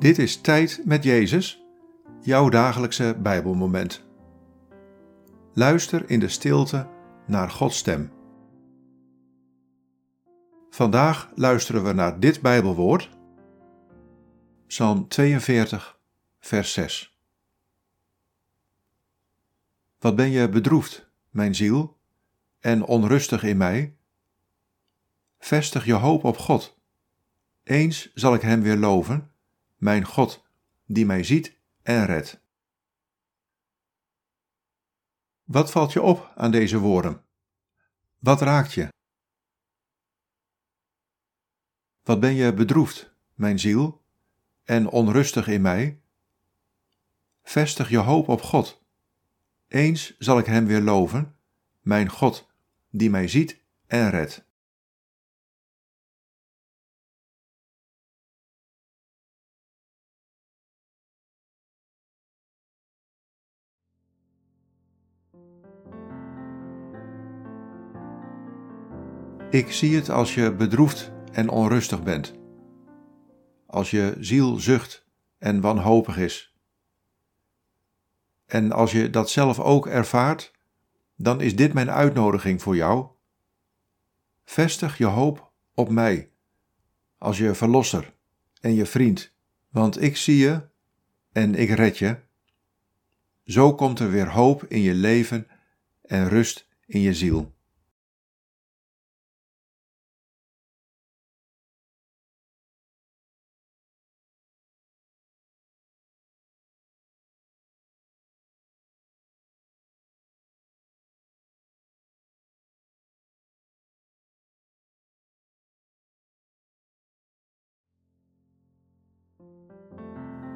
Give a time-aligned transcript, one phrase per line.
[0.00, 1.64] Dit is Tijd met Jezus,
[2.20, 4.04] jouw dagelijkse Bijbelmoment.
[5.52, 6.88] Luister in de stilte
[7.26, 8.12] naar Gods stem.
[10.70, 13.10] Vandaag luisteren we naar dit Bijbelwoord,
[14.66, 15.98] Psalm 42,
[16.38, 17.16] vers 6.
[19.98, 21.98] Wat ben je bedroefd, mijn ziel,
[22.60, 23.96] en onrustig in mij?
[25.38, 26.78] Vestig je hoop op God.
[27.64, 29.29] Eens zal ik Hem weer loven
[29.80, 30.44] mijn God,
[30.86, 32.40] die mij ziet en redt.
[35.44, 37.24] Wat valt je op aan deze woorden?
[38.18, 38.88] Wat raakt je?
[42.02, 44.02] Wat ben je bedroefd, mijn ziel,
[44.64, 46.00] en onrustig in mij?
[47.42, 48.82] Vestig je hoop op God.
[49.68, 51.36] Eens zal ik Hem weer loven,
[51.80, 52.48] mijn God,
[52.90, 54.49] die mij ziet en redt.
[69.50, 72.34] Ik zie het als je bedroefd en onrustig bent.
[73.66, 75.06] Als je ziel zucht
[75.38, 76.54] en wanhopig is.
[78.46, 80.52] En als je dat zelf ook ervaart,
[81.16, 83.06] dan is dit mijn uitnodiging voor jou.
[84.44, 86.30] Vestig je hoop op mij,
[87.18, 88.14] als je verlosser
[88.60, 89.32] en je vriend,
[89.68, 90.68] want ik zie je
[91.32, 92.16] en ik red je.
[93.44, 95.46] Zo komt er weer hoop in je leven
[96.02, 97.58] en rust in je ziel.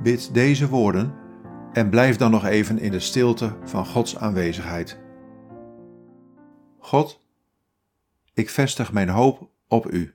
[0.03, 1.24] Bid deze woorden
[1.75, 4.99] en blijf dan nog even in de stilte van Gods aanwezigheid.
[6.79, 7.21] God,
[8.35, 10.15] ik vestig mijn hoop op U.